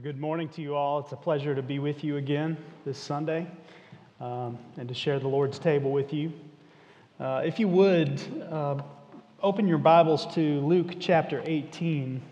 [0.00, 1.00] Well, good morning to you all.
[1.00, 3.46] It's a pleasure to be with you again this Sunday
[4.18, 6.32] um, and to share the Lord's table with you.
[7.18, 8.18] Uh, if you would,
[8.50, 8.80] uh,
[9.42, 12.22] open your Bibles to Luke chapter 18.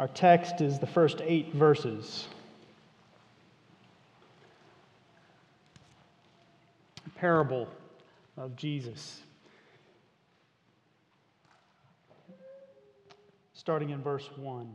[0.00, 2.26] Our text is the first eight verses.
[7.06, 7.68] A parable
[8.36, 9.20] of Jesus.
[13.54, 14.74] Starting in verse 1.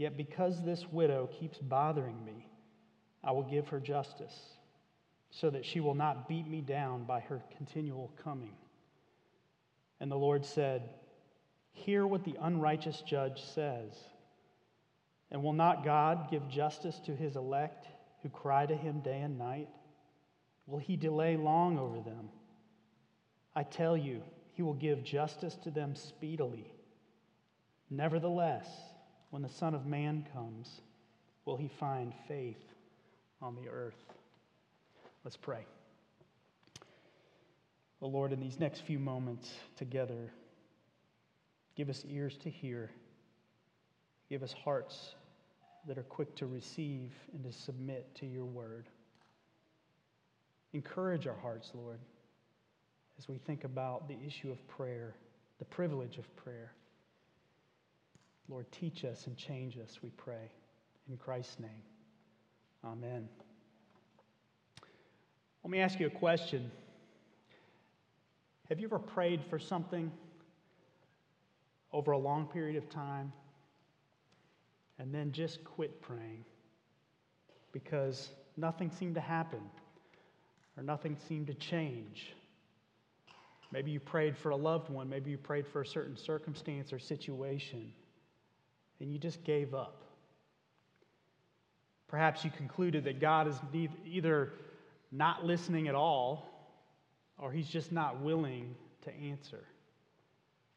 [0.00, 2.48] yet because this widow keeps bothering me,
[3.22, 4.34] I will give her justice,
[5.30, 8.56] so that she will not beat me down by her continual coming.
[10.00, 10.88] And the Lord said,
[11.72, 13.92] Hear what the unrighteous judge says.
[15.30, 17.86] And will not God give justice to his elect?
[18.22, 19.68] who cry to him day and night?
[20.66, 22.28] Will he delay long over them?
[23.54, 26.72] I tell you, he will give justice to them speedily.
[27.88, 28.68] Nevertheless,
[29.30, 30.80] when the Son of Man comes,
[31.44, 32.74] will he find faith
[33.40, 33.94] on the earth?
[35.24, 35.64] Let's pray.
[38.00, 40.32] The Lord, in these next few moments together,
[41.76, 42.90] give us ears to hear,
[44.28, 45.14] give us hearts
[45.86, 48.86] that are quick to receive and to submit to your word.
[50.72, 51.98] Encourage our hearts, Lord,
[53.18, 55.14] as we think about the issue of prayer,
[55.58, 56.72] the privilege of prayer.
[58.50, 60.50] Lord, teach us and change us, we pray.
[61.08, 61.70] In Christ's name,
[62.84, 63.28] amen.
[65.64, 66.70] Let me ask you a question.
[68.68, 70.12] Have you ever prayed for something
[71.92, 73.32] over a long period of time
[74.98, 76.44] and then just quit praying
[77.72, 79.60] because nothing seemed to happen
[80.76, 82.34] or nothing seemed to change.
[83.72, 86.98] Maybe you prayed for a loved one, maybe you prayed for a certain circumstance or
[86.98, 87.92] situation,
[89.00, 90.04] and you just gave up.
[92.08, 93.56] Perhaps you concluded that God is
[94.04, 94.52] either
[95.12, 96.46] not listening at all
[97.38, 99.64] or he's just not willing to answer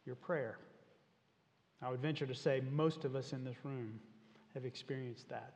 [0.06, 0.58] your prayer.
[1.82, 4.00] I would venture to say most of us in this room
[4.54, 5.54] have experienced that?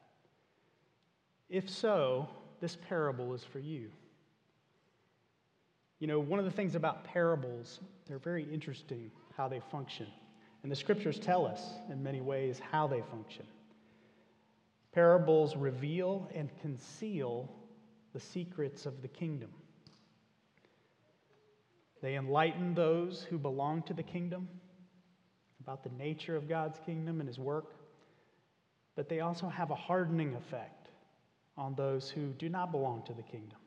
[1.50, 2.28] If so,
[2.60, 3.90] this parable is for you.
[6.00, 10.08] You know, one of the things about parables, they're very interesting how they function.
[10.64, 13.46] And the scriptures tell us in many ways how they function.
[14.92, 17.50] Parables reveal and conceal
[18.14, 19.50] the secrets of the kingdom.
[22.02, 24.48] They enlighten those who belong to the kingdom
[25.62, 27.78] about the nature of God's kingdom and his work
[28.98, 30.90] but they also have a hardening effect
[31.56, 33.60] on those who do not belong to the kingdom.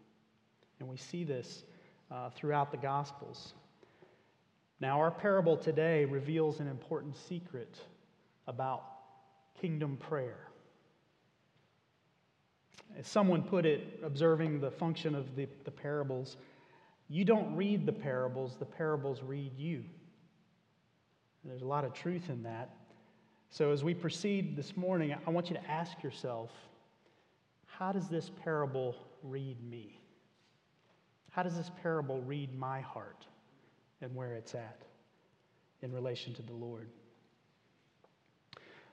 [0.81, 1.63] And we see this
[2.11, 3.55] uh, throughout the Gospels.
[4.81, 7.79] Now, our parable today reveals an important secret
[8.47, 8.83] about
[9.61, 10.49] kingdom prayer.
[12.99, 16.39] As someone put it, observing the function of the, the parables,
[17.09, 19.85] you don't read the parables, the parables read you.
[21.45, 22.71] There's a lot of truth in that.
[23.51, 26.51] So, as we proceed this morning, I want you to ask yourself
[27.67, 30.01] how does this parable read me?
[31.31, 33.27] How does this parable read my heart
[34.01, 34.83] and where it's at
[35.83, 36.89] in relation to the Lord?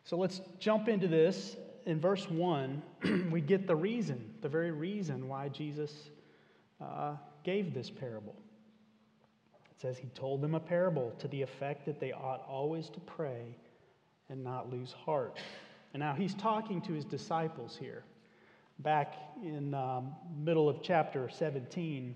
[0.04, 1.58] So, let's jump into this.
[1.86, 2.82] In verse 1,
[3.32, 6.10] we get the reason, the very reason why Jesus
[6.82, 8.36] uh, gave this parable.
[9.72, 13.00] It says, He told them a parable to the effect that they ought always to
[13.02, 13.56] pray
[14.30, 15.38] and not lose heart.
[15.94, 18.04] And now he's talking to his disciples here.
[18.80, 22.16] Back in um, middle of chapter 17,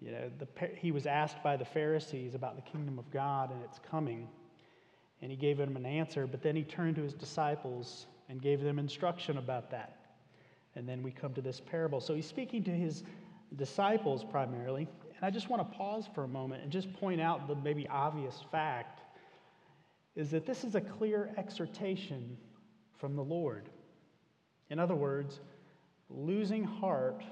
[0.00, 3.62] you know, the, he was asked by the Pharisees about the kingdom of God and
[3.62, 4.28] its coming,
[5.20, 6.26] and he gave them an answer.
[6.26, 9.96] But then he turned to his disciples and gave them instruction about that.
[10.74, 12.00] And then we come to this parable.
[12.00, 13.02] So he's speaking to his
[13.56, 14.88] disciples primarily.
[15.16, 17.86] And I just want to pause for a moment and just point out the maybe
[17.88, 19.00] obvious fact
[20.16, 22.36] is that this is a clear exhortation
[22.98, 23.68] from the Lord.
[24.70, 25.40] In other words,
[26.08, 27.22] losing heart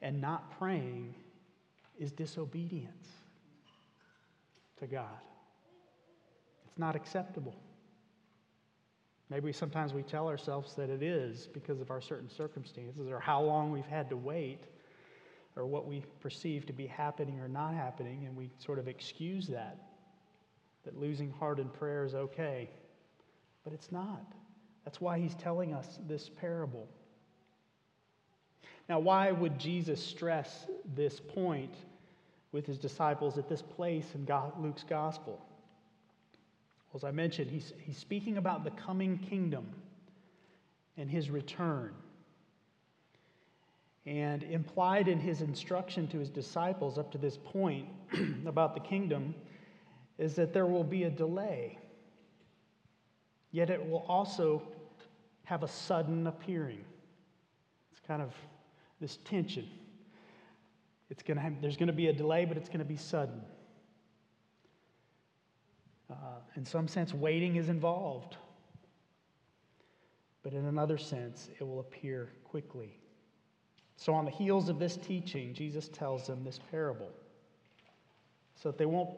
[0.00, 1.14] and not praying
[1.98, 3.08] is disobedience
[4.78, 5.20] to God.
[6.66, 7.54] It's not acceptable.
[9.28, 13.42] Maybe sometimes we tell ourselves that it is because of our certain circumstances or how
[13.42, 14.64] long we've had to wait
[15.56, 19.46] or what we perceive to be happening or not happening, and we sort of excuse
[19.48, 19.78] that.
[20.84, 22.70] That losing heart in prayer is okay.
[23.64, 24.34] But it's not.
[24.84, 26.86] That's why he's telling us this parable.
[28.88, 31.74] Now, why would Jesus stress this point
[32.52, 34.26] with his disciples at this place in
[34.60, 35.40] Luke's gospel?
[36.92, 39.66] Well, as I mentioned, he's, he's speaking about the coming kingdom
[40.96, 41.92] and his return.
[44.06, 47.88] And implied in his instruction to his disciples up to this point
[48.46, 49.34] about the kingdom
[50.16, 51.78] is that there will be a delay.
[53.50, 54.62] Yet it will also
[55.44, 56.84] have a sudden appearing.
[57.90, 58.32] It's kind of
[59.00, 59.68] this tension.
[61.10, 63.40] It's gonna have, there's going to be a delay, but it's going to be sudden.
[66.10, 66.14] Uh,
[66.56, 68.36] in some sense, waiting is involved.
[70.42, 72.96] But in another sense, it will appear quickly.
[73.96, 77.10] So, on the heels of this teaching, Jesus tells them this parable
[78.54, 79.10] so that they won't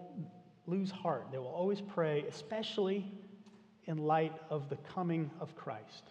[0.66, 1.26] lose heart.
[1.30, 3.10] They will always pray, especially
[3.86, 6.10] in light of the coming of Christ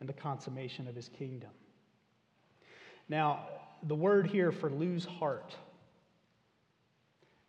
[0.00, 1.50] and the consummation of his kingdom.
[3.08, 3.46] Now,
[3.82, 5.54] the word here for lose heart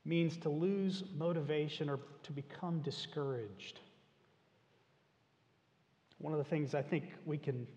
[0.06, 3.80] means to lose motivation or to become discouraged.
[6.20, 7.68] One of the things I think we can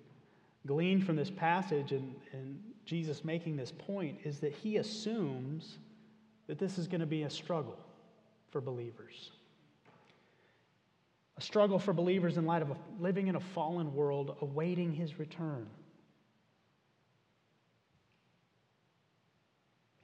[0.67, 5.79] glean from this passage and, and Jesus making this point is that he assumes
[6.47, 7.79] that this is going to be a struggle
[8.51, 9.31] for believers.
[11.39, 15.19] A struggle for believers in light of a, living in a fallen world, awaiting his
[15.19, 15.67] return.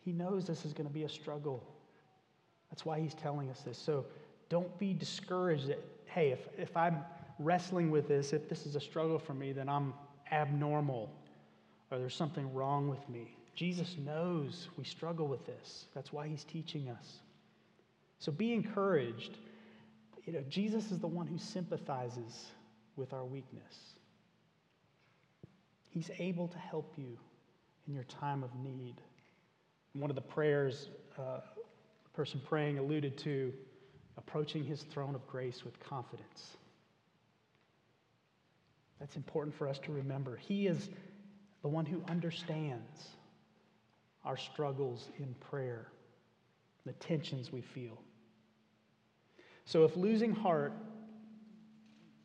[0.07, 1.65] He knows this is going to be a struggle.
[2.71, 3.77] That's why he's telling us this.
[3.77, 4.07] So
[4.49, 6.99] don't be discouraged that, hey, if, if I'm
[7.41, 9.93] wrestling with this, if this is a struggle for me, then I'm
[10.31, 11.11] abnormal
[11.91, 13.37] or there's something wrong with me.
[13.57, 15.87] Jesus knows we struggle with this.
[15.93, 17.19] That's why he's teaching us.
[18.21, 19.39] So be encouraged.
[20.25, 22.47] You know, Jesus is the one who sympathizes
[22.95, 23.75] with our weakness.
[25.89, 27.19] He's able to help you
[27.89, 29.01] in your time of need.
[29.99, 30.89] One of the prayers
[31.19, 31.41] uh,
[32.05, 33.53] the person praying alluded to
[34.19, 36.57] approaching his throne of grace with confidence.
[39.01, 40.37] That's important for us to remember.
[40.37, 40.89] He is
[41.63, 43.09] the one who understands
[44.25, 45.89] our struggles in prayer,
[46.85, 47.99] the tensions we feel.
[49.65, 50.73] So, if losing heart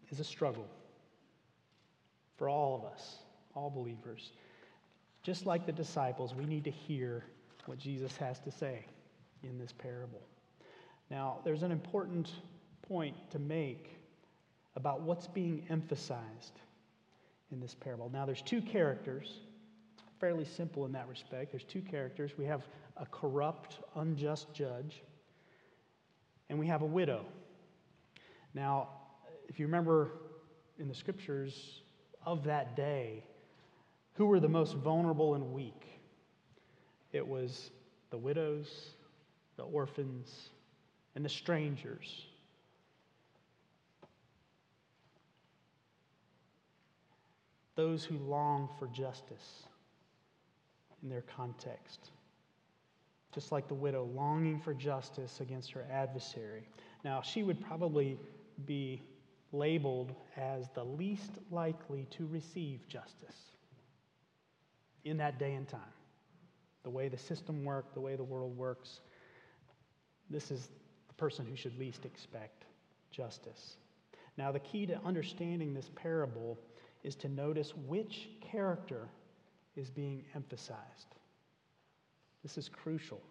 [0.10, 0.68] is a struggle
[2.38, 3.18] for all of us,
[3.56, 4.32] all believers,
[5.24, 7.24] just like the disciples, we need to hear
[7.72, 8.86] what Jesus has to say
[9.44, 10.20] in this parable.
[11.10, 12.30] Now, there's an important
[12.82, 13.98] point to make
[14.76, 16.60] about what's being emphasized
[17.50, 18.10] in this parable.
[18.12, 19.40] Now, there's two characters.
[20.20, 21.54] Fairly simple in that respect.
[21.54, 22.32] There's two characters.
[22.38, 25.02] We have a corrupt, unjust judge,
[26.50, 27.24] and we have a widow.
[28.54, 28.90] Now,
[29.48, 30.12] if you remember
[30.78, 31.84] in the scriptures
[32.26, 33.24] of that day,
[34.16, 35.91] who were the most vulnerable and weak?
[37.12, 37.72] It was
[38.10, 38.92] the widows,
[39.58, 40.50] the orphans,
[41.16, 42.26] and the strangers.
[47.76, 49.64] Those who long for justice
[51.04, 52.12] in their context.
[53.34, 56.68] Just like the widow longing for justice against her adversary.
[57.04, 58.20] Now, she would probably
[58.66, 59.02] be
[59.52, 63.52] labeled as the least likely to receive justice
[65.04, 65.82] in that day and time.
[66.84, 69.02] The way the system worked, the way the world works,
[70.30, 70.70] this is
[71.08, 72.66] the person who should least expect
[73.12, 73.78] justice.
[74.38, 76.58] Now, the key to understanding this parable
[77.04, 79.10] is to notice which character
[79.76, 81.16] is being emphasized.
[82.44, 83.22] This is crucial.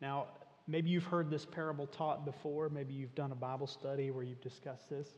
[0.00, 0.26] Now,
[0.66, 4.40] maybe you've heard this parable taught before, maybe you've done a Bible study where you've
[4.40, 5.08] discussed this,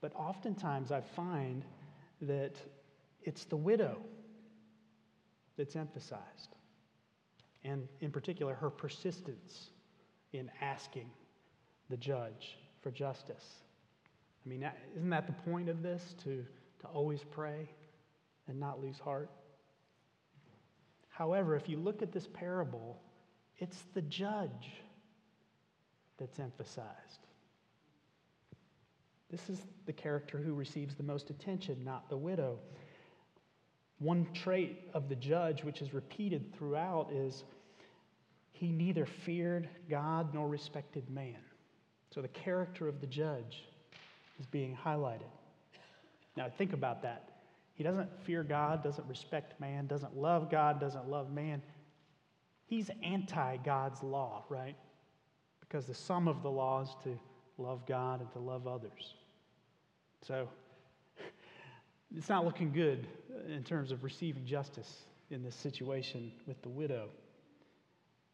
[0.00, 1.64] but oftentimes I find
[2.22, 2.56] that
[3.22, 3.98] it's the widow
[5.56, 6.56] that's emphasized
[7.64, 9.70] and in particular, her persistence
[10.32, 11.10] in asking
[11.88, 13.44] the judge for justice.
[14.44, 16.14] I mean, isn't that the point of this?
[16.24, 16.44] To,
[16.80, 17.70] to always pray
[18.46, 19.30] and not lose heart?
[21.08, 23.00] However, if you look at this parable,
[23.58, 24.82] it's the judge
[26.18, 27.26] that's emphasized.
[29.30, 32.58] This is the character who receives the most attention, not the widow.
[33.98, 37.44] One trait of the judge, which is repeated throughout, is
[38.52, 41.36] he neither feared God nor respected man.
[42.10, 43.64] So the character of the judge
[44.38, 45.30] is being highlighted.
[46.36, 47.30] Now, think about that.
[47.74, 51.62] He doesn't fear God, doesn't respect man, doesn't love God, doesn't love man.
[52.66, 54.76] He's anti God's law, right?
[55.60, 57.18] Because the sum of the law is to
[57.58, 59.14] love God and to love others.
[60.22, 60.48] So,
[62.16, 63.06] it's not looking good
[63.48, 67.08] in terms of receiving justice in this situation with the widow.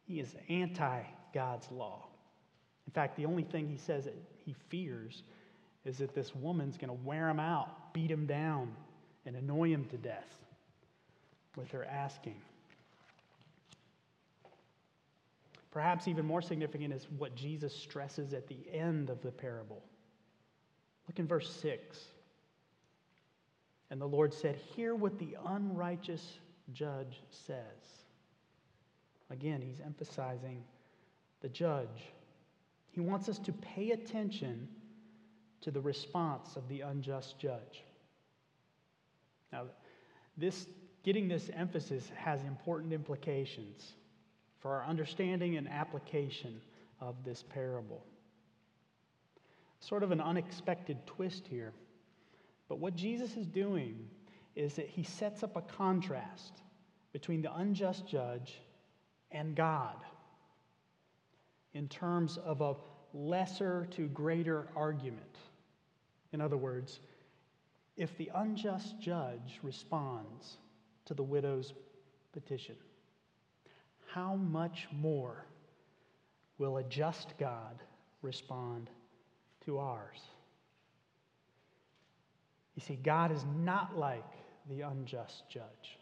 [0.06, 2.06] He is anti God's law.
[2.86, 5.22] In fact, the only thing he says that he fears
[5.84, 8.74] is that this woman's going to wear him out, beat him down,
[9.24, 10.36] and annoy him to death
[11.56, 12.36] with her asking.
[15.70, 19.82] Perhaps even more significant is what Jesus stresses at the end of the parable.
[21.06, 21.96] Look in verse 6.
[23.90, 26.38] And the Lord said, Hear what the unrighteous
[26.72, 27.56] judge says.
[29.30, 30.62] Again, he's emphasizing
[31.40, 32.12] the judge.
[32.90, 34.68] He wants us to pay attention
[35.60, 37.84] to the response of the unjust judge.
[39.52, 39.64] Now,
[40.36, 40.66] this,
[41.02, 43.92] getting this emphasis has important implications
[44.60, 46.60] for our understanding and application
[47.00, 48.04] of this parable.
[49.80, 51.72] Sort of an unexpected twist here.
[52.70, 54.08] But what Jesus is doing
[54.54, 56.62] is that he sets up a contrast
[57.12, 58.60] between the unjust judge
[59.32, 59.96] and God
[61.74, 62.76] in terms of a
[63.12, 65.38] lesser to greater argument.
[66.32, 67.00] In other words,
[67.96, 70.58] if the unjust judge responds
[71.06, 71.74] to the widow's
[72.32, 72.76] petition,
[74.06, 75.44] how much more
[76.58, 77.82] will a just God
[78.22, 78.90] respond
[79.64, 80.20] to ours?
[82.80, 84.24] You see, God is not like
[84.70, 85.98] the unjust judge.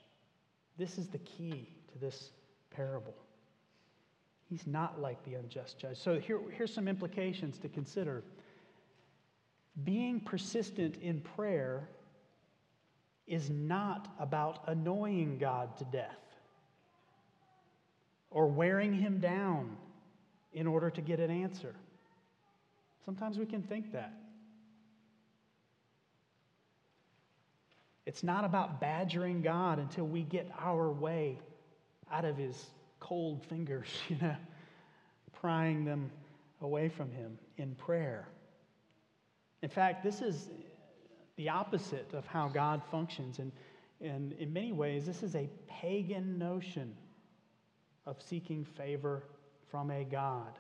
[0.77, 2.31] This is the key to this
[2.71, 3.17] parable.
[4.49, 5.97] He's not like the unjust judge.
[5.97, 8.23] So here, here's some implications to consider.
[9.83, 11.89] Being persistent in prayer
[13.27, 16.17] is not about annoying God to death
[18.31, 19.77] or wearing him down
[20.53, 21.75] in order to get an answer.
[23.05, 24.13] Sometimes we can think that.
[28.09, 31.39] It's not about badgering God until we get our way
[32.11, 34.35] out of his cold fingers, you know,
[35.43, 36.11] prying them
[36.63, 38.27] away from him in prayer.
[39.61, 40.49] In fact, this is
[41.37, 43.41] the opposite of how God functions.
[43.41, 43.53] And,
[44.01, 46.97] and in many ways, this is a pagan notion
[48.07, 49.25] of seeking favor
[49.71, 50.59] from a God.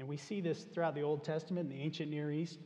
[0.00, 2.58] And we see this throughout the Old Testament in the ancient Near East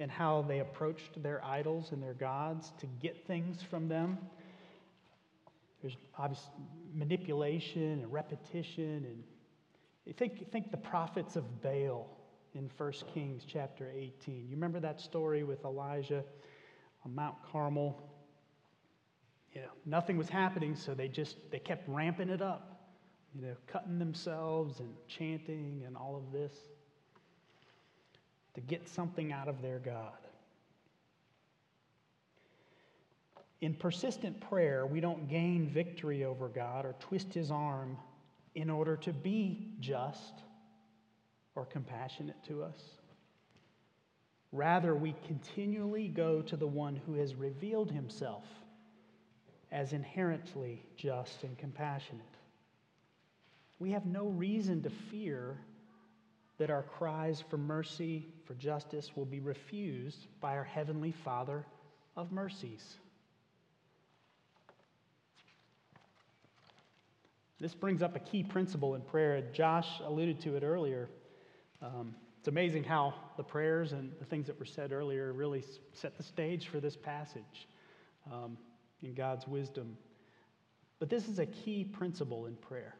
[0.00, 4.18] and how they approached their idols and their gods to get things from them.
[5.80, 6.48] There's obvious
[6.92, 9.04] manipulation and repetition.
[9.06, 9.22] And
[10.04, 12.08] you think, think the prophets of Baal
[12.54, 14.46] in 1 Kings chapter 18.
[14.48, 16.24] You remember that story with Elijah
[17.04, 18.02] on Mount Carmel?
[19.52, 22.88] You know, nothing was happening, so they just they kept ramping it up,
[23.32, 26.52] you know, cutting themselves and chanting and all of this
[28.54, 30.12] to get something out of their God.
[33.60, 37.96] In persistent prayer, we don't gain victory over God or twist his arm
[38.54, 40.34] in order to be just
[41.54, 42.78] or compassionate to us.
[44.52, 48.44] Rather, we continually go to the one who has revealed himself
[49.72, 52.22] as inherently just and compassionate.
[53.80, 55.58] We have no reason to fear
[56.58, 61.66] that our cries for mercy, for justice, will be refused by our Heavenly Father
[62.16, 62.96] of mercies.
[67.60, 69.42] This brings up a key principle in prayer.
[69.52, 71.08] Josh alluded to it earlier.
[71.80, 76.16] Um, it's amazing how the prayers and the things that were said earlier really set
[76.16, 77.68] the stage for this passage
[78.30, 78.58] um,
[79.02, 79.96] in God's wisdom.
[80.98, 82.96] But this is a key principle in prayer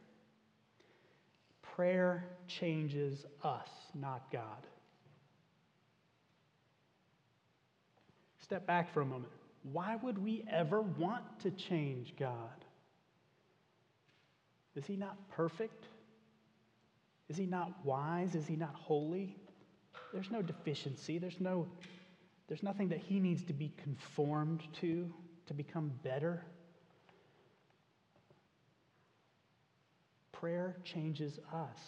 [1.75, 4.66] prayer changes us, not God.
[8.40, 9.33] Step back for a moment.
[9.73, 12.64] Why would we ever want to change God?
[14.76, 15.87] Is he not perfect?
[17.28, 18.35] Is he not wise?
[18.35, 19.37] Is he not holy?
[20.12, 21.19] There's no deficiency.
[21.19, 21.66] There's, no,
[22.49, 25.12] there's nothing that he needs to be conformed to
[25.47, 26.43] to become better.
[30.44, 31.78] Prayer changes us,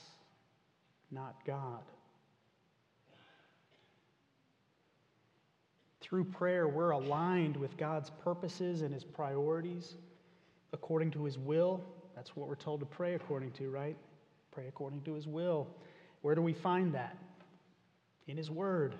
[1.10, 1.82] not God.
[6.00, 9.96] Through prayer, we're aligned with God's purposes and his priorities
[10.72, 11.84] according to his will.
[12.14, 13.98] That's what we're told to pray according to, right?
[14.52, 15.66] Pray according to his will.
[16.22, 17.18] Where do we find that?
[18.26, 18.94] In his word.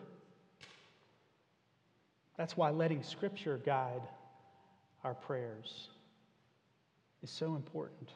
[2.36, 4.02] That's why letting Scripture guide
[5.02, 5.88] our prayers
[7.22, 8.10] is so important.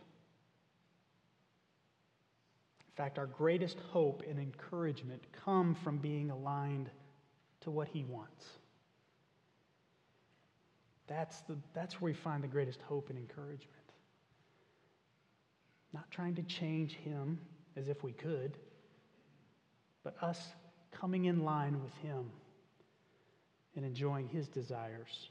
[3.00, 6.90] In fact, our greatest hope and encouragement come from being aligned
[7.62, 8.44] to what He wants.
[11.06, 13.70] That's, the, that's where we find the greatest hope and encouragement.
[15.94, 17.38] Not trying to change Him
[17.74, 18.58] as if we could,
[20.04, 20.48] but us
[20.92, 22.30] coming in line with Him
[23.76, 25.30] and enjoying His desires.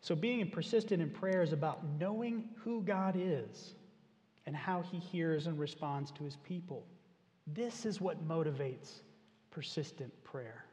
[0.00, 3.74] So, being persistent in prayer is about knowing who God is
[4.46, 6.86] and how He hears and responds to His people.
[7.46, 9.00] This is what motivates
[9.50, 10.64] persistent prayer.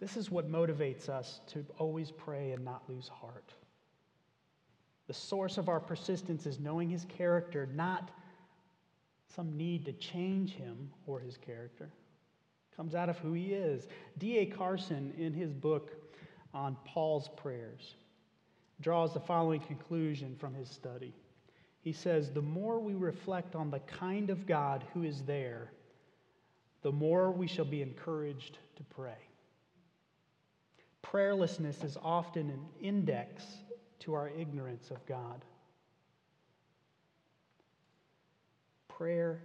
[0.00, 3.52] This is what motivates us to always pray and not lose heart.
[5.08, 8.10] The source of our persistence is knowing His character, not
[9.34, 11.90] some need to change Him or His character
[12.78, 13.88] comes out of who he is.
[14.18, 14.46] D.A.
[14.46, 15.90] Carson, in his book
[16.54, 17.96] on Paul's prayers,
[18.80, 21.14] draws the following conclusion from his study.
[21.80, 25.72] He says, The more we reflect on the kind of God who is there,
[26.82, 29.18] the more we shall be encouraged to pray.
[31.02, 33.44] Prayerlessness is often an index
[34.00, 35.44] to our ignorance of God.
[38.88, 39.40] Prayer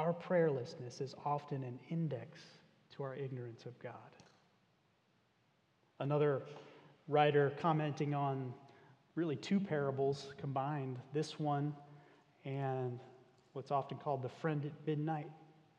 [0.00, 2.40] our prayerlessness is often an index
[2.96, 3.92] to our ignorance of God.
[5.98, 6.42] Another
[7.10, 8.54] writer commenting on
[9.16, 11.74] really two parables combined, this one
[12.44, 12.98] and
[13.52, 15.28] what's often called the friend at midnight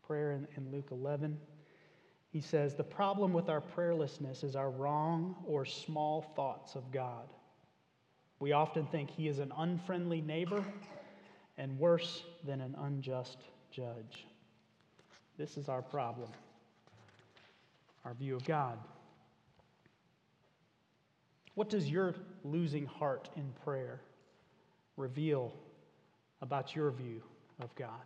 [0.06, 1.38] prayer in, in Luke 11.
[2.32, 7.28] He says, The problem with our prayerlessness is our wrong or small thoughts of God.
[8.40, 10.64] We often think he is an unfriendly neighbor
[11.58, 13.38] and worse than an unjust
[13.72, 14.26] judge.
[15.38, 16.30] This is our problem,
[18.04, 18.78] our view of God.
[21.62, 24.02] What does your losing heart in prayer
[24.98, 25.54] reveal
[26.42, 27.22] about your view
[27.60, 28.02] of God?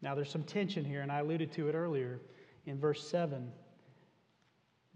[0.00, 2.18] Now, there's some tension here, and I alluded to it earlier
[2.64, 3.52] in verse 7.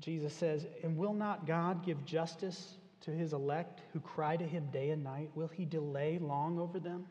[0.00, 4.70] Jesus says, And will not God give justice to his elect who cry to him
[4.72, 5.28] day and night?
[5.34, 7.04] Will he delay long over them?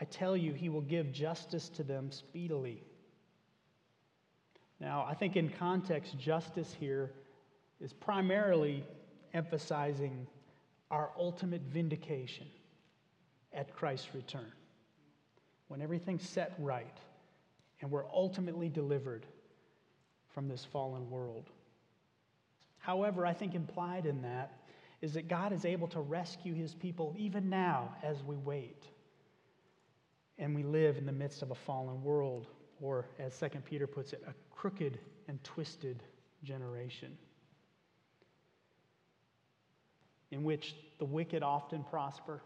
[0.00, 2.84] I tell you, he will give justice to them speedily.
[4.80, 7.12] Now, I think in context, justice here
[7.80, 8.84] is primarily
[9.34, 10.26] emphasizing
[10.90, 12.46] our ultimate vindication
[13.52, 14.52] at Christ's return.
[15.68, 16.96] When everything's set right
[17.80, 19.26] and we're ultimately delivered
[20.28, 21.50] from this fallen world.
[22.78, 24.52] However, I think implied in that
[25.00, 28.84] is that God is able to rescue his people even now as we wait.
[30.38, 32.46] And we live in the midst of a fallen world,
[32.80, 36.02] or as 2 Peter puts it, a crooked and twisted
[36.42, 37.16] generation
[40.32, 42.42] in which the wicked often prosper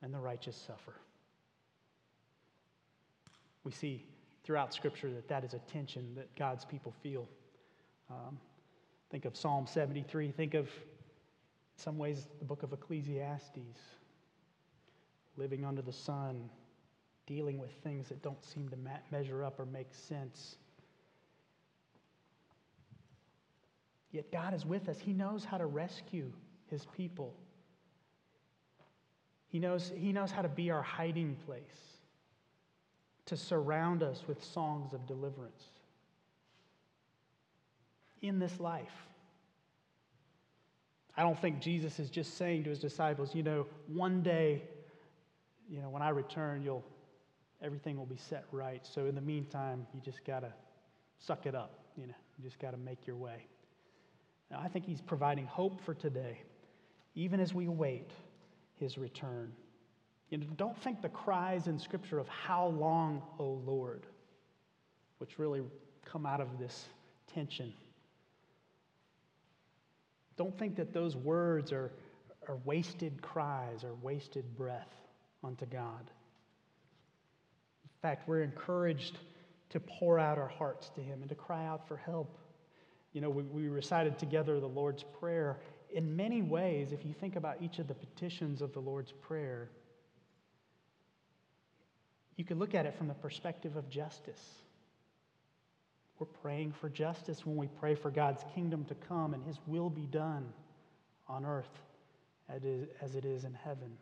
[0.00, 0.94] and the righteous suffer.
[3.62, 4.06] We see
[4.42, 7.28] throughout Scripture that that is a tension that God's people feel.
[8.10, 8.38] Um,
[9.10, 10.30] Think of Psalm 73.
[10.30, 10.70] Think of,
[11.76, 13.78] some ways, the book of Ecclesiastes.
[15.36, 16.48] Living under the sun,
[17.26, 18.76] dealing with things that don't seem to
[19.10, 20.56] measure up or make sense.
[24.12, 24.98] Yet God is with us.
[25.00, 26.30] He knows how to rescue
[26.66, 27.34] his people.
[29.48, 31.62] He knows, he knows how to be our hiding place,
[33.26, 35.64] to surround us with songs of deliverance
[38.22, 39.08] in this life.
[41.16, 44.62] I don't think Jesus is just saying to his disciples, you know, one day,
[45.68, 46.84] you know, when I return, you'll
[47.62, 48.84] everything will be set right.
[48.86, 50.52] So in the meantime, you just got to
[51.18, 52.14] suck it up, you know.
[52.38, 53.46] You just got to make your way.
[54.50, 56.42] Now, I think he's providing hope for today,
[57.14, 58.10] even as we wait
[58.76, 59.52] his return.
[60.30, 64.06] You know, don't think the cries in Scripture of how long, O Lord,
[65.18, 65.62] which really
[66.04, 66.88] come out of this
[67.32, 67.72] tension
[70.36, 71.92] don't think that those words are,
[72.48, 74.92] are wasted cries or wasted breath
[75.44, 76.10] unto God.
[77.84, 79.18] In fact, we're encouraged
[79.70, 82.38] to pour out our hearts to Him and to cry out for help.
[83.12, 85.58] You know, we, we recited together the Lord's Prayer.
[85.92, 89.70] In many ways, if you think about each of the petitions of the Lord's Prayer,
[92.36, 94.42] you could look at it from the perspective of justice.
[96.18, 99.90] We're praying for justice when we pray for God's kingdom to come and his will
[99.90, 100.52] be done
[101.28, 101.82] on earth
[102.48, 103.96] as it is in heaven.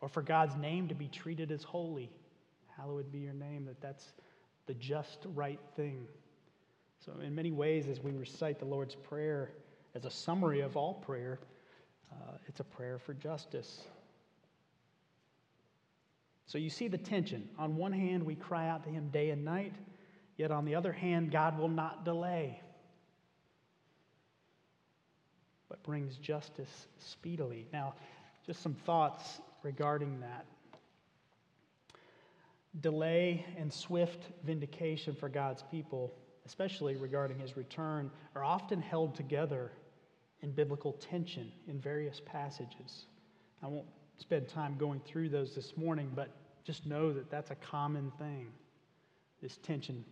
[0.00, 2.10] Or for God's name to be treated as holy.
[2.76, 4.12] hallowed be your name, that that's
[4.66, 6.06] the just right thing.
[7.06, 9.52] So, in many ways, as we recite the Lord's Prayer
[9.94, 11.38] as a summary of all prayer,
[12.12, 13.80] uh, it's a prayer for justice.
[16.44, 17.48] So, you see the tension.
[17.58, 19.72] On one hand, we cry out to Him day and night,
[20.36, 22.60] yet on the other hand, God will not delay,
[25.70, 27.66] but brings justice speedily.
[27.72, 27.94] Now,
[28.44, 30.44] just some thoughts regarding that.
[32.78, 36.12] Delay and swift vindication for God's people
[36.46, 39.70] especially regarding his return, are often held together
[40.42, 43.06] in biblical tension in various passages.
[43.62, 43.86] I won't
[44.18, 46.30] spend time going through those this morning, but
[46.64, 48.48] just know that that's a common thing,
[49.42, 50.04] this tension,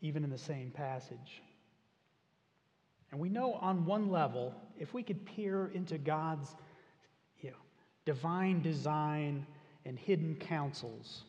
[0.00, 1.42] even in the same passage.
[3.10, 6.54] And we know on one level, if we could peer into God's
[7.40, 7.56] you know,
[8.04, 9.46] divine design
[9.84, 11.22] and hidden counsels,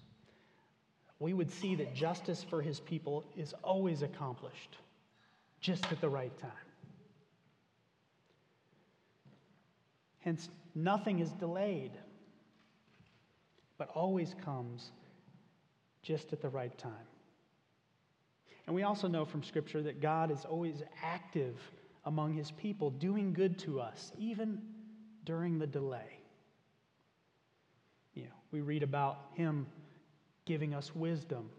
[1.19, 4.77] we would see that justice for his people is always accomplished
[5.61, 6.51] just at the right time.
[10.19, 11.91] Hence, nothing is delayed,
[13.77, 14.91] but always comes
[16.01, 16.91] just at the right time.
[18.67, 21.59] And we also know from Scripture that God is always active
[22.05, 24.61] among his people, doing good to us, even
[25.23, 26.19] during the delay.
[28.13, 29.67] You know, we read about him
[30.45, 31.49] giving us wisdom,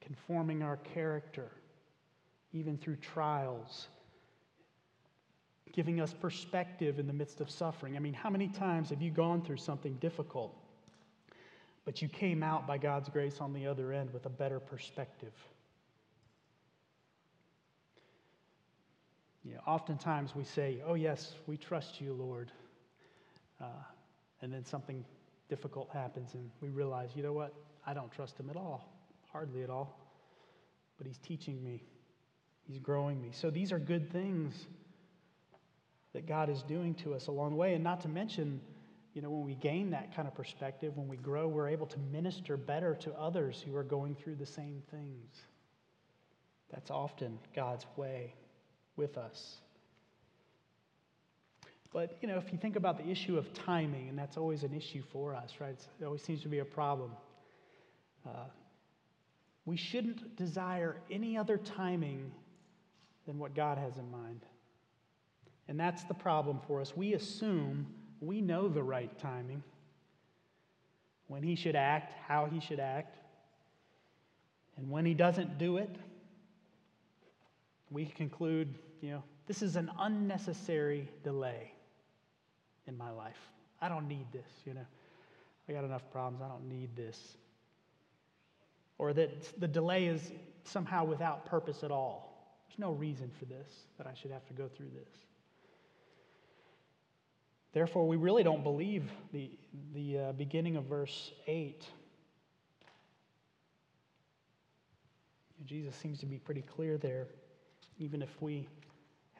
[0.00, 1.50] conforming our character,
[2.52, 3.88] even through trials,
[5.72, 7.96] giving us perspective in the midst of suffering.
[7.96, 10.56] I mean, how many times have you gone through something difficult,
[11.84, 15.32] but you came out by God's grace on the other end with a better perspective?
[19.44, 22.50] You know, oftentimes we say, Oh, yes, we trust you, Lord.
[23.60, 23.66] Uh,
[24.40, 25.04] and then something
[25.48, 27.54] difficult happens, and we realize, you know what?
[27.86, 28.88] I don't trust him at all,
[29.30, 29.98] hardly at all.
[30.96, 31.82] But he's teaching me,
[32.62, 33.30] he's growing me.
[33.32, 34.54] So these are good things
[36.12, 37.74] that God is doing to us along the way.
[37.74, 38.60] And not to mention,
[39.12, 41.98] you know, when we gain that kind of perspective, when we grow, we're able to
[42.12, 45.34] minister better to others who are going through the same things.
[46.72, 48.34] That's often God's way
[48.96, 49.56] with us.
[51.92, 54.74] But, you know, if you think about the issue of timing, and that's always an
[54.74, 55.78] issue for us, right?
[56.00, 57.12] it always seems to be a problem.
[58.26, 58.46] Uh,
[59.66, 62.30] we shouldn't desire any other timing
[63.26, 64.40] than what God has in mind.
[65.68, 66.94] And that's the problem for us.
[66.94, 67.86] We assume
[68.20, 69.62] we know the right timing,
[71.28, 73.16] when He should act, how He should act.
[74.76, 75.96] And when He doesn't do it,
[77.90, 81.72] we conclude, you know, this is an unnecessary delay
[82.86, 83.38] in my life.
[83.80, 84.86] I don't need this, you know.
[85.68, 86.42] I got enough problems.
[86.42, 87.36] I don't need this
[88.98, 90.32] or that the delay is
[90.64, 92.62] somehow without purpose at all.
[92.68, 95.08] There's no reason for this, that I should have to go through this.
[97.72, 99.50] Therefore, we really don't believe the,
[99.92, 101.84] the uh, beginning of verse 8.
[105.64, 107.26] Jesus seems to be pretty clear there,
[107.98, 108.68] even if we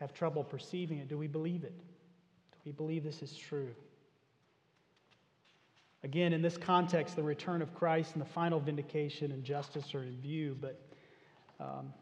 [0.01, 1.09] have trouble perceiving it.
[1.09, 1.79] Do we believe it?
[1.79, 3.75] Do we believe this is true?
[6.05, 10.03] Again, in this context, the return of Christ and the final vindication and justice are
[10.03, 10.79] in view, but
[11.59, 11.95] um,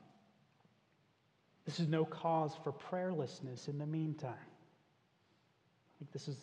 [1.64, 4.32] this is no cause for prayerlessness in the meantime.
[4.34, 6.36] I think this is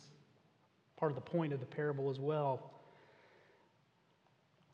[0.96, 2.72] part of the point of the parable as well.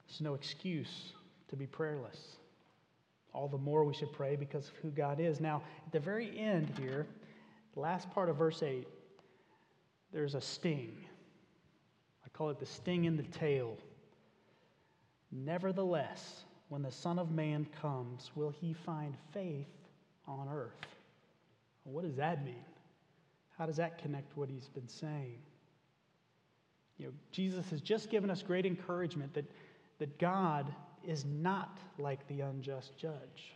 [0.08, 1.14] There's no excuse
[1.48, 2.36] to be prayerless.
[3.34, 5.40] All the more we should pray because of who God is.
[5.40, 7.08] Now, at the very end here,
[7.76, 8.88] last part of verse 8,
[10.14, 11.04] there's a sting
[12.38, 13.78] call it the sting in the tail.
[15.32, 19.68] Nevertheless, when the Son of Man comes, will he find faith
[20.28, 20.72] on earth?
[21.84, 22.66] What does that mean?
[23.58, 25.38] How does that connect what he's been saying?
[26.98, 29.46] You know, Jesus has just given us great encouragement that,
[30.00, 30.74] that God
[31.06, 33.54] is not like the unjust judge.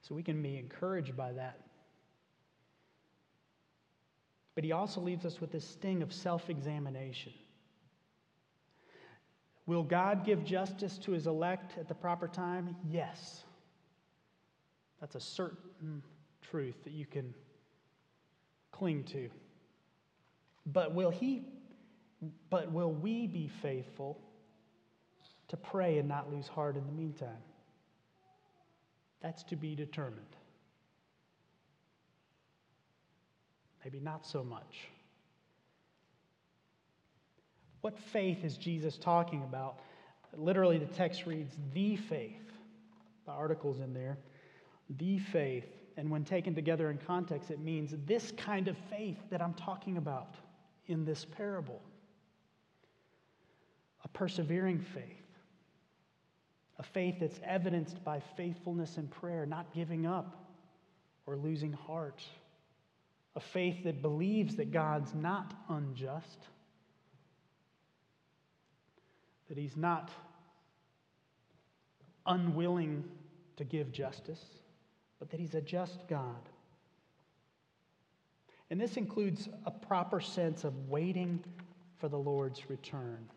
[0.00, 1.65] So we can be encouraged by that.
[4.56, 7.32] But he also leaves us with this sting of self examination.
[9.66, 12.74] Will God give justice to his elect at the proper time?
[12.88, 13.44] Yes.
[15.00, 16.02] That's a certain
[16.40, 17.34] truth that you can
[18.72, 19.28] cling to.
[20.64, 21.44] But will he
[22.48, 24.18] but will we be faithful
[25.48, 27.42] to pray and not lose heart in the meantime?
[29.20, 30.36] That's to be determined.
[33.86, 34.88] Maybe not so much.
[37.82, 39.78] What faith is Jesus talking about?
[40.36, 42.50] Literally, the text reads, the faith.
[43.26, 44.18] The article's in there.
[44.98, 45.68] The faith.
[45.96, 49.98] And when taken together in context, it means this kind of faith that I'm talking
[49.98, 50.34] about
[50.88, 51.80] in this parable
[54.02, 55.04] a persevering faith,
[56.80, 60.50] a faith that's evidenced by faithfulness in prayer, not giving up
[61.24, 62.20] or losing heart,
[63.36, 66.38] a faith that believes that God's not unjust,
[69.48, 70.10] that He's not
[72.26, 73.04] unwilling
[73.58, 74.42] to give justice,
[75.18, 76.48] but that He's a just God.
[78.70, 81.44] And this includes a proper sense of waiting
[81.98, 83.28] for the Lord's return.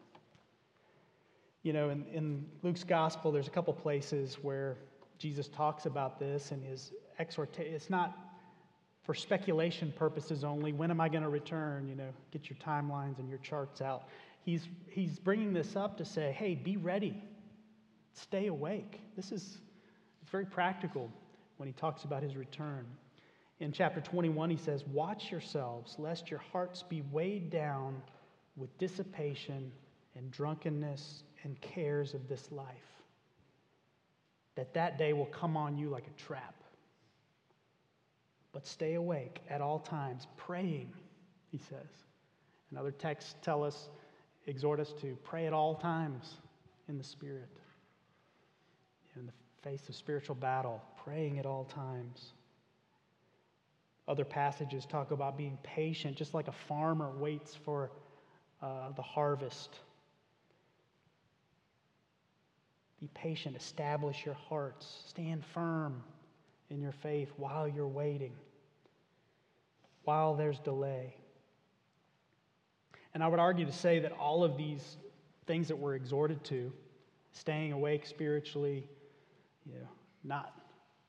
[1.61, 4.77] You know, in, in Luke's gospel, there's a couple places where
[5.17, 7.73] Jesus talks about this and his exhortation.
[7.73, 8.28] It's not
[9.09, 10.71] for speculation purposes only.
[10.71, 11.87] When am I going to return?
[11.87, 14.03] You know, get your timelines and your charts out.
[14.45, 17.19] He's, he's bringing this up to say, hey, be ready.
[18.13, 19.01] Stay awake.
[19.15, 19.57] This is
[20.21, 21.09] it's very practical
[21.57, 22.85] when he talks about his return.
[23.59, 27.99] In chapter 21, he says, Watch yourselves, lest your hearts be weighed down
[28.57, 29.71] with dissipation
[30.15, 32.67] and drunkenness and cares of this life.
[34.53, 36.58] That that day will come on you like a trap.
[38.51, 40.93] But stay awake at all times, praying,
[41.51, 41.87] he says.
[42.69, 43.89] And other texts tell us,
[44.47, 46.37] exhort us to pray at all times
[46.87, 47.49] in the Spirit.
[49.15, 52.33] In the face of spiritual battle, praying at all times.
[54.07, 57.91] Other passages talk about being patient, just like a farmer waits for
[58.61, 59.77] uh, the harvest.
[62.99, 66.03] Be patient, establish your hearts, stand firm
[66.69, 68.33] in your faith while you're waiting,
[70.03, 71.15] while there's delay.
[73.13, 74.97] And I would argue to say that all of these
[75.47, 76.71] things that we're exhorted to,
[77.31, 78.87] staying awake spiritually,
[79.65, 79.87] you know,
[80.23, 80.53] not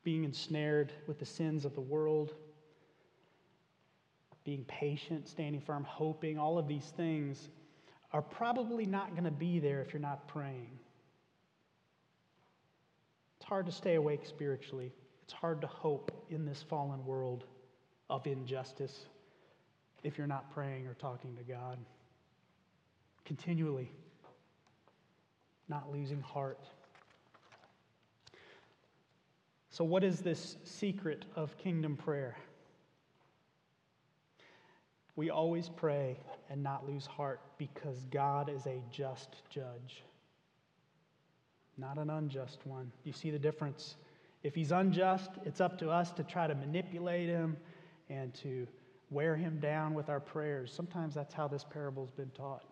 [0.03, 2.33] being ensnared with the sins of the world,
[4.43, 7.49] being patient, standing firm, hoping, all of these things
[8.11, 10.71] are probably not going to be there if you're not praying.
[13.37, 14.91] It's hard to stay awake spiritually.
[15.31, 17.45] It's hard to hope in this fallen world
[18.09, 19.05] of injustice
[20.03, 21.77] if you're not praying or talking to God.
[23.23, 23.89] Continually,
[25.69, 26.59] not losing heart.
[29.69, 32.35] So, what is this secret of kingdom prayer?
[35.15, 40.03] We always pray and not lose heart because God is a just judge,
[41.77, 42.91] not an unjust one.
[43.05, 43.95] You see the difference?
[44.43, 47.57] If he's unjust, it's up to us to try to manipulate him
[48.09, 48.67] and to
[49.09, 50.73] wear him down with our prayers.
[50.73, 52.63] Sometimes that's how this parable's been taught.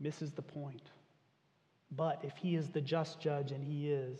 [0.00, 0.90] Misses the point.
[1.92, 4.18] But if he is the just judge, and he is,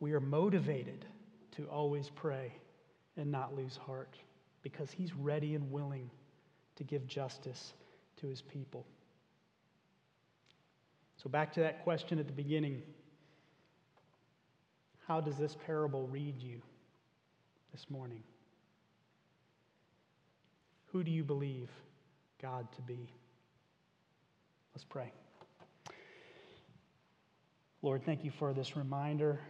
[0.00, 1.04] we are motivated
[1.52, 2.52] to always pray
[3.16, 4.16] and not lose heart
[4.62, 6.10] because he's ready and willing
[6.76, 7.74] to give justice
[8.16, 8.86] to his people.
[11.22, 12.82] So, back to that question at the beginning
[15.08, 16.60] how does this parable read you
[17.72, 18.22] this morning?
[20.92, 21.70] Who do you believe
[22.42, 23.08] God to be?
[24.74, 25.10] Let's pray.
[27.80, 29.40] Lord, thank you for this reminder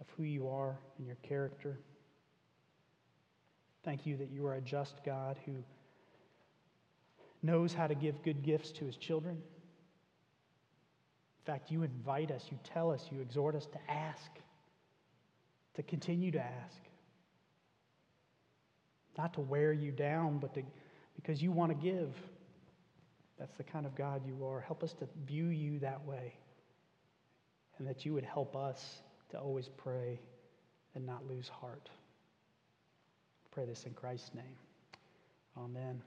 [0.00, 1.78] of who you are and your character.
[3.84, 5.52] Thank you that you are a just God who
[7.44, 9.40] knows how to give good gifts to his children.
[11.46, 14.30] In fact, you invite us, you tell us, you exhort us to ask,
[15.74, 16.82] to continue to ask.
[19.16, 20.62] Not to wear you down, but to,
[21.14, 22.12] because you want to give.
[23.38, 24.60] That's the kind of God you are.
[24.60, 26.34] Help us to view you that way,
[27.78, 30.18] and that you would help us to always pray
[30.96, 31.90] and not lose heart.
[33.52, 34.56] Pray this in Christ's name.
[35.56, 36.02] Amen.